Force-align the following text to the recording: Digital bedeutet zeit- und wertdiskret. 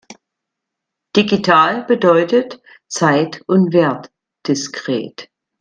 Digital 1.15 1.83
bedeutet 1.85 2.59
zeit- 2.87 3.43
und 3.45 3.71
wertdiskret. 3.71 5.29